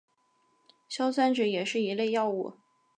[0.89, 2.53] 硝酸酯也是一类药物。